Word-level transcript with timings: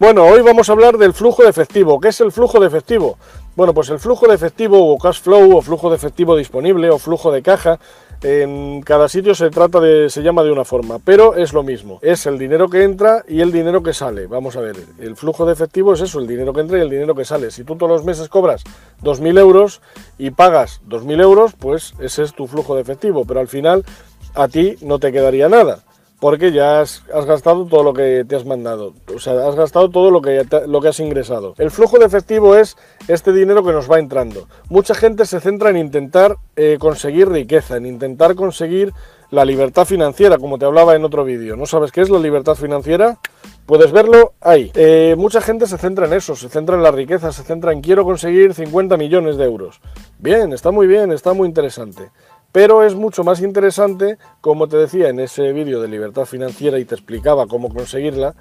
Bueno, 0.00 0.24
hoy 0.24 0.40
vamos 0.40 0.66
a 0.66 0.72
hablar 0.72 0.96
del 0.96 1.12
flujo 1.12 1.42
de 1.42 1.50
efectivo. 1.50 2.00
¿Qué 2.00 2.08
es 2.08 2.18
el 2.22 2.32
flujo 2.32 2.58
de 2.58 2.66
efectivo? 2.66 3.18
Bueno, 3.54 3.74
pues 3.74 3.90
el 3.90 3.98
flujo 3.98 4.26
de 4.26 4.34
efectivo 4.34 4.90
o 4.90 4.96
cash 4.96 5.20
flow 5.20 5.54
o 5.54 5.60
flujo 5.60 5.90
de 5.90 5.96
efectivo 5.96 6.34
disponible 6.34 6.88
o 6.88 6.98
flujo 6.98 7.30
de 7.30 7.42
caja 7.42 7.78
en 8.22 8.80
cada 8.80 9.10
sitio 9.10 9.34
se 9.34 9.50
trata 9.50 9.78
de 9.78 10.08
se 10.08 10.22
llama 10.22 10.42
de 10.42 10.52
una 10.52 10.64
forma, 10.64 11.00
pero 11.04 11.34
es 11.34 11.52
lo 11.52 11.62
mismo. 11.62 11.98
Es 12.00 12.24
el 12.24 12.38
dinero 12.38 12.70
que 12.70 12.82
entra 12.82 13.26
y 13.28 13.42
el 13.42 13.52
dinero 13.52 13.82
que 13.82 13.92
sale. 13.92 14.26
Vamos 14.26 14.56
a 14.56 14.62
ver, 14.62 14.76
el 15.00 15.16
flujo 15.16 15.44
de 15.44 15.52
efectivo 15.52 15.92
es 15.92 16.00
eso, 16.00 16.18
el 16.18 16.26
dinero 16.26 16.54
que 16.54 16.62
entra 16.62 16.78
y 16.78 16.80
el 16.80 16.88
dinero 16.88 17.14
que 17.14 17.26
sale. 17.26 17.50
Si 17.50 17.64
tú 17.64 17.76
todos 17.76 17.92
los 17.92 18.02
meses 18.02 18.30
cobras 18.30 18.64
2.000 19.02 19.38
euros 19.38 19.82
y 20.16 20.30
pagas 20.30 20.80
2.000 20.88 21.20
euros, 21.20 21.52
pues 21.52 21.92
ese 22.00 22.22
es 22.22 22.32
tu 22.32 22.46
flujo 22.46 22.74
de 22.74 22.80
efectivo, 22.80 23.26
pero 23.26 23.40
al 23.40 23.48
final 23.48 23.84
a 24.34 24.48
ti 24.48 24.76
no 24.80 24.98
te 24.98 25.12
quedaría 25.12 25.50
nada 25.50 25.80
porque 26.20 26.52
ya 26.52 26.80
has, 26.80 27.02
gastado 27.26 27.64
todo 27.66 27.82
lo 27.82 27.94
que 27.94 28.24
te 28.28 28.36
has 28.36 28.44
mandado, 28.44 28.92
o 29.14 29.18
sea, 29.18 29.48
has 29.48 29.56
gastado 29.56 29.88
todo 29.88 30.10
lo 30.10 30.20
que, 30.20 30.46
lo 30.66 30.80
que 30.80 30.88
has 30.88 31.00
ingresado. 31.00 31.54
El 31.56 31.70
flujo 31.70 31.98
de 31.98 32.04
efectivo 32.04 32.56
es 32.56 32.76
este 33.08 33.32
dinero 33.32 33.64
que 33.64 33.72
nos 33.72 33.90
va 33.90 33.98
entrando. 33.98 34.46
Mucha 34.68 34.94
gente 34.94 35.24
se 35.24 35.40
centra 35.40 35.70
en 35.70 35.78
intentar 35.78 36.36
eh, 36.56 36.76
conseguir 36.78 37.30
riqueza, 37.30 37.78
en 37.78 37.86
intentar 37.86 38.34
conseguir 38.34 38.92
la 39.30 39.44
libertad 39.44 39.84
financiera, 39.84 40.38
como 40.38 40.58
te 40.58 40.66
hablaba 40.66 40.94
en 40.94 41.04
otro 41.04 41.24
vídeo. 41.24 41.56
¿No 41.56 41.64
sabes 41.64 41.92
qué 41.92 42.02
es 42.02 42.10
la 42.10 42.18
libertad 42.18 42.54
financiera? 42.54 43.18
Puedes 43.64 43.92
verlo 43.92 44.32
ahí. 44.40 44.72
Eh, 44.74 45.14
mucha 45.16 45.40
gente 45.40 45.66
se 45.66 45.78
centra 45.78 46.06
en 46.06 46.12
eso, 46.12 46.34
se 46.34 46.48
centra 46.48 46.76
en 46.76 46.82
la 46.82 46.90
riqueza, 46.90 47.32
se 47.32 47.44
centra 47.44 47.72
en 47.72 47.80
quiero 47.80 48.04
conseguir 48.04 48.52
50 48.52 48.96
millones 48.96 49.36
de 49.36 49.44
euros. 49.44 49.80
Bien, 50.18 50.52
está 50.52 50.70
muy 50.70 50.86
bien, 50.86 51.12
está 51.12 51.32
muy 51.32 51.46
interesante. 51.46 52.10
Pero 52.52 52.82
es 52.82 52.94
mucho 52.94 53.22
más 53.22 53.40
interesante, 53.40 54.18
como 54.40 54.66
te 54.66 54.76
decía 54.76 55.08
en 55.08 55.20
ese 55.20 55.52
vídeo 55.52 55.80
de 55.80 55.88
libertad 55.88 56.24
financiera 56.24 56.78
y 56.78 56.84
te 56.84 56.94
explicaba 56.94 57.46
cómo 57.46 57.72
conseguirla, 57.72 58.34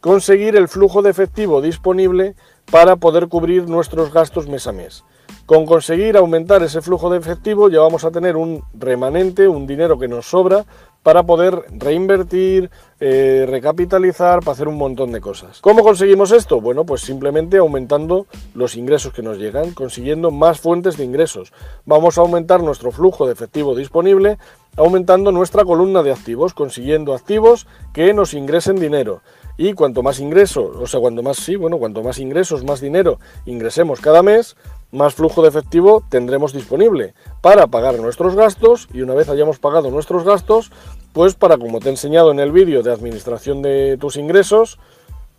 conseguir 0.00 0.56
el 0.56 0.68
flujo 0.68 1.02
de 1.02 1.10
efectivo 1.10 1.62
disponible 1.62 2.34
para 2.70 2.96
poder 2.96 3.28
cubrir 3.28 3.68
nuestros 3.68 4.12
gastos 4.12 4.48
mes 4.48 4.66
a 4.66 4.72
mes. 4.72 5.04
Con 5.46 5.64
conseguir 5.64 6.16
aumentar 6.16 6.62
ese 6.62 6.82
flujo 6.82 7.08
de 7.10 7.18
efectivo 7.18 7.70
ya 7.70 7.80
vamos 7.80 8.04
a 8.04 8.10
tener 8.10 8.36
un 8.36 8.62
remanente, 8.74 9.48
un 9.48 9.66
dinero 9.66 9.98
que 9.98 10.08
nos 10.08 10.26
sobra 10.26 10.66
para 11.02 11.22
poder 11.22 11.64
reinvertir, 11.70 12.70
eh, 13.00 13.46
recapitalizar, 13.48 14.40
para 14.40 14.52
hacer 14.52 14.66
un 14.66 14.76
montón 14.76 15.12
de 15.12 15.20
cosas. 15.20 15.60
¿Cómo 15.60 15.82
conseguimos 15.82 16.32
esto? 16.32 16.60
Bueno, 16.60 16.84
pues 16.84 17.02
simplemente 17.02 17.58
aumentando 17.58 18.26
los 18.54 18.76
ingresos 18.76 19.12
que 19.12 19.22
nos 19.22 19.38
llegan, 19.38 19.72
consiguiendo 19.72 20.30
más 20.30 20.60
fuentes 20.60 20.96
de 20.96 21.04
ingresos. 21.04 21.52
Vamos 21.86 22.18
a 22.18 22.22
aumentar 22.22 22.62
nuestro 22.62 22.90
flujo 22.90 23.26
de 23.26 23.32
efectivo 23.32 23.76
disponible, 23.76 24.38
aumentando 24.76 25.30
nuestra 25.30 25.64
columna 25.64 26.02
de 26.02 26.12
activos, 26.12 26.54
consiguiendo 26.54 27.14
activos 27.14 27.66
que 27.92 28.12
nos 28.14 28.34
ingresen 28.34 28.76
dinero. 28.76 29.20
Y 29.56 29.72
cuanto 29.72 30.04
más 30.04 30.20
ingresos, 30.20 30.76
o 30.76 30.86
sea, 30.86 31.00
cuanto 31.00 31.22
más 31.22 31.36
sí, 31.36 31.56
bueno, 31.56 31.78
cuanto 31.78 32.02
más 32.02 32.18
ingresos, 32.18 32.64
más 32.64 32.80
dinero 32.80 33.18
ingresemos 33.44 34.00
cada 34.00 34.22
mes, 34.22 34.56
más 34.92 35.14
flujo 35.14 35.42
de 35.42 35.48
efectivo 35.48 36.04
tendremos 36.08 36.52
disponible 36.52 37.14
para 37.40 37.66
pagar 37.66 37.98
nuestros 37.98 38.36
gastos 38.36 38.88
y 38.92 39.02
una 39.02 39.14
vez 39.14 39.28
hayamos 39.28 39.58
pagado 39.58 39.90
nuestros 39.90 40.24
gastos, 40.24 40.70
pues 41.12 41.34
para, 41.34 41.58
como 41.58 41.80
te 41.80 41.88
he 41.88 41.90
enseñado 41.90 42.30
en 42.30 42.40
el 42.40 42.52
vídeo 42.52 42.82
de 42.82 42.92
administración 42.92 43.62
de 43.62 43.96
tus 43.98 44.16
ingresos, 44.16 44.78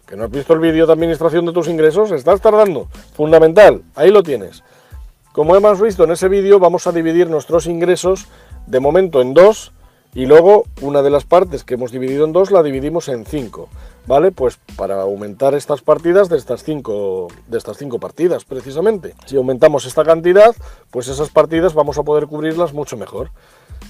que 0.08 0.16
no 0.16 0.24
has 0.24 0.32
visto 0.32 0.54
el 0.54 0.60
vídeo 0.60 0.88
de 0.88 0.94
administración 0.94 1.46
de 1.46 1.54
tus 1.54 1.68
ingresos, 1.68 2.12
estás 2.12 2.42
tardando. 2.42 2.88
Fundamental, 3.14 3.84
ahí 3.96 4.12
lo 4.12 4.24
tienes. 4.24 4.64
Como 5.32 5.56
hemos 5.56 5.80
visto 5.80 6.04
en 6.04 6.12
ese 6.12 6.28
vídeo, 6.28 6.60
vamos 6.60 6.88
a 6.88 6.92
dividir 6.92 7.30
nuestros 7.30 7.68
ingresos 7.68 8.28
de 8.66 8.80
momento 8.80 9.22
en 9.22 9.34
dos 9.34 9.72
y 10.14 10.26
luego 10.26 10.66
una 10.82 11.02
de 11.02 11.12
las 11.12 11.26
partes 11.26 11.64
que 11.64 11.76
hemos 11.76 11.92
dividido 11.92 12.26
en 12.26 12.34
dos 12.34 12.52
la 12.52 12.64
dividimos 12.64 13.08
en 13.10 13.26
cinco. 13.26 13.70
¿vale? 14.10 14.32
Pues 14.32 14.60
para 14.76 15.02
aumentar 15.04 15.54
estas 15.54 15.82
partidas 15.82 16.30
de 16.30 16.38
estas 16.38 16.64
cinco, 16.64 17.28
de 17.48 17.60
estas 17.60 17.78
cinco 17.78 18.00
partidas, 18.00 18.44
precisamente. 18.44 19.14
Si 19.28 19.38
aumentamos 19.38 19.86
esta 19.86 20.04
cantidad, 20.04 20.56
pues 20.90 21.08
esas 21.08 21.30
partidas 21.30 21.76
vamos 21.76 22.00
a 22.00 22.04
poder 22.04 22.26
cubrirlas 22.26 22.74
mucho 22.74 22.98
mejor. 22.98 23.30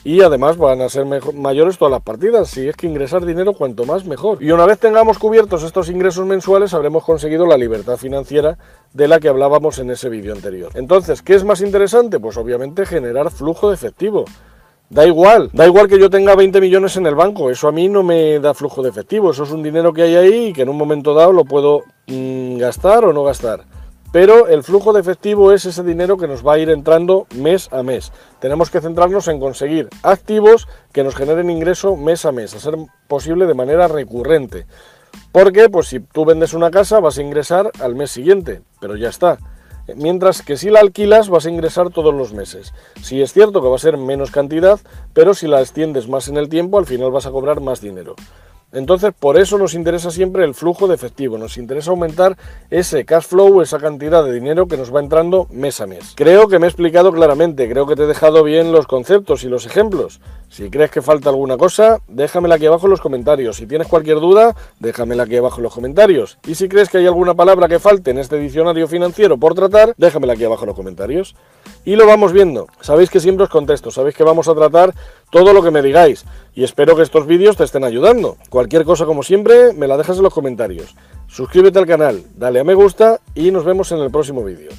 Y 0.04 0.22
además 0.22 0.58
van 0.58 0.82
a 0.82 0.90
ser 0.90 1.06
mayores 1.34 1.78
todas 1.78 1.92
las 1.92 2.02
partidas. 2.02 2.50
Si 2.50 2.68
es 2.68 2.76
que 2.76 2.88
ingresar 2.88 3.26
dinero 3.26 3.54
cuanto 3.54 3.86
más 3.86 4.06
mejor. 4.06 4.42
Y 4.42 4.52
una 4.52 4.66
vez 4.66 4.80
tengamos 4.80 5.20
cubiertos 5.20 5.64
estos 5.64 5.90
ingresos 5.90 6.26
mensuales, 6.26 6.74
habremos 6.74 7.04
conseguido 7.04 7.46
la 7.46 7.58
libertad 7.58 7.98
financiera 7.98 8.58
de 8.94 9.08
la 9.08 9.20
que 9.20 9.30
hablábamos 9.30 9.80
en 9.80 9.92
ese 9.92 10.10
vídeo 10.10 10.34
anterior. 10.34 10.72
Entonces, 10.76 11.22
¿qué 11.22 11.36
es 11.36 11.44
más 11.44 11.62
interesante? 11.62 12.20
Pues 12.20 12.38
obviamente 12.38 12.86
generar 12.86 13.32
flujo 13.32 13.70
de 13.70 13.76
efectivo. 13.76 14.26
Da 14.90 15.06
igual, 15.06 15.52
da 15.54 15.68
igual 15.68 15.88
que 15.88 16.00
yo 16.00 16.10
tenga 16.10 16.36
20 16.36 16.60
millones 16.60 16.98
en 16.98 17.06
el 17.06 17.14
banco, 17.14 17.52
eso 17.52 17.68
a 17.68 17.72
mí 17.72 17.88
no 17.88 18.02
me 18.02 18.40
da 18.40 18.56
flujo 18.56 18.82
de 18.82 18.90
efectivo, 18.90 19.30
eso 19.30 19.44
es 19.44 19.52
un 19.52 19.62
dinero 19.62 19.94
que 19.94 20.02
hay 20.02 20.16
ahí 20.16 20.46
y 20.48 20.54
que 20.54 20.64
en 20.64 20.70
un 20.70 20.78
momento 20.78 21.14
dado 21.14 21.32
lo 21.32 21.46
puedo 21.46 21.84
mm, 22.08 22.58
gastar 22.58 23.06
o 23.06 23.14
no 23.14 23.24
gastar. 23.24 23.66
Pero 24.12 24.48
el 24.48 24.64
flujo 24.64 24.92
de 24.92 25.02
efectivo 25.02 25.52
es 25.52 25.66
ese 25.66 25.84
dinero 25.84 26.18
que 26.18 26.28
nos 26.28 26.46
va 26.46 26.54
a 26.54 26.58
ir 26.58 26.70
entrando 26.70 27.28
mes 27.36 27.72
a 27.72 27.84
mes. 27.84 28.12
Tenemos 28.40 28.72
que 28.72 28.82
centrarnos 28.82 29.28
en 29.28 29.40
conseguir 29.40 29.90
activos 30.02 30.68
que 30.92 31.04
nos 31.04 31.16
generen 31.16 31.50
ingreso 31.50 31.96
mes 31.96 32.26
a 32.26 32.32
mes, 32.32 32.56
a 32.56 32.60
ser 32.60 32.76
posible 33.08 33.46
de 33.46 33.54
manera 33.54 33.88
recurrente. 33.88 34.66
Porque 35.32 35.70
pues 35.70 35.88
si 35.88 36.00
tú 36.00 36.26
vendes 36.26 36.54
una 36.54 36.72
casa 36.72 37.00
vas 37.00 37.18
a 37.18 37.22
ingresar 37.22 37.72
al 37.80 37.96
mes 37.96 38.10
siguiente, 38.10 38.62
pero 38.80 38.96
ya 38.96 39.10
está 39.10 39.38
mientras 39.96 40.42
que 40.42 40.58
si 40.58 40.70
la 40.70 40.80
alquilas 40.80 41.30
vas 41.30 41.46
a 41.46 41.50
ingresar 41.50 41.90
todos 41.90 42.14
los 42.14 42.34
meses. 42.34 42.74
Sí 43.02 43.22
es 43.22 43.34
cierto 43.34 43.62
que 43.62 43.68
va 43.68 43.76
a 43.76 43.80
ser 43.80 43.98
menos 43.98 44.32
cantidad, 44.32 44.80
pero 45.14 45.34
si 45.34 45.48
la 45.48 45.62
extiendes 45.62 46.08
más 46.08 46.28
en 46.28 46.38
el 46.38 46.50
tiempo, 46.50 46.78
al 46.78 46.86
final 46.86 47.12
vas 47.12 47.26
a 47.26 47.32
cobrar 47.32 47.62
más 47.62 47.82
dinero. 47.82 48.16
Entonces, 48.72 49.14
por 49.18 49.40
eso 49.40 49.58
nos 49.58 49.74
interesa 49.74 50.12
siempre 50.12 50.44
el 50.44 50.54
flujo 50.54 50.88
de 50.88 50.94
efectivo, 50.94 51.38
nos 51.38 51.58
interesa 51.58 51.90
aumentar 51.90 52.38
ese 52.70 53.04
cash 53.04 53.24
flow, 53.24 53.62
esa 53.62 53.80
cantidad 53.80 54.24
de 54.24 54.32
dinero 54.32 54.68
que 54.68 54.78
nos 54.78 54.94
va 54.94 55.00
entrando 55.00 55.48
mes 55.50 55.82
a 55.82 55.88
mes. 55.88 56.14
Creo 56.16 56.48
que 56.48 56.60
me 56.60 56.68
he 56.68 56.70
explicado 56.70 57.12
claramente, 57.12 57.68
creo 57.68 57.88
que 57.88 57.96
te 57.96 58.04
he 58.04 58.08
dejado 58.08 58.44
bien 58.44 58.72
los 58.72 58.86
conceptos 58.86 59.44
y 59.44 59.48
los 59.48 59.66
ejemplos. 59.66 60.20
Si 60.50 60.70
crees 60.72 60.90
que 60.90 61.04
falta 61.04 61.30
alguna 61.30 61.58
cosa, 61.58 62.02
déjamela 62.08 62.56
aquí 62.56 62.66
abajo 62.66 62.88
en 62.88 62.92
los 62.92 63.02
comentarios. 63.02 63.58
Si 63.58 63.68
tienes 63.68 63.88
cualquier 63.88 64.20
duda, 64.20 64.56
déjamela 64.80 65.24
aquí 65.24 65.38
abajo 65.38 65.58
en 65.58 65.64
los 65.64 65.74
comentarios. 65.74 66.40
Y 66.48 66.56
si 66.56 66.68
crees 66.68 66.90
que 66.90 66.98
hay 66.98 67.06
alguna 67.06 67.36
palabra 67.36 67.68
que 67.68 67.78
falte 67.78 68.10
en 68.12 68.18
este 68.18 68.40
diccionario 68.40 68.88
financiero 68.88 69.38
por 69.38 69.54
tratar, 69.54 69.94
déjamela 69.98 70.34
aquí 70.34 70.44
abajo 70.44 70.64
en 70.64 70.68
los 70.68 70.76
comentarios. 70.76 71.36
Y 71.86 71.96
lo 71.96 72.08
vamos 72.08 72.34
viendo. 72.34 72.68
Sabéis 72.82 73.12
que 73.12 73.20
siempre 73.20 73.44
os 73.44 73.50
contesto, 73.50 73.92
sabéis 73.92 74.16
que 74.16 74.24
vamos 74.24 74.48
a 74.48 74.56
tratar 74.56 74.96
todo 75.30 75.54
lo 75.54 75.62
que 75.62 75.70
me 75.70 75.84
digáis. 75.84 76.26
Y 76.56 76.64
espero 76.64 76.96
que 76.96 77.04
estos 77.04 77.28
vídeos 77.28 77.56
te 77.56 77.64
estén 77.64 77.84
ayudando. 77.84 78.38
Cualquier 78.50 78.86
cosa, 78.86 79.06
como 79.06 79.22
siempre, 79.22 79.74
me 79.74 79.88
la 79.88 79.98
dejas 79.98 80.18
en 80.18 80.24
los 80.24 80.34
comentarios. 80.34 80.96
Suscríbete 81.28 81.78
al 81.78 81.86
canal, 81.86 82.24
dale 82.36 82.60
a 82.60 82.64
me 82.64 82.74
gusta 82.74 83.22
y 83.36 83.52
nos 83.52 83.66
vemos 83.66 83.92
en 83.92 84.00
el 84.00 84.10
próximo 84.10 84.44
vídeo. 84.44 84.72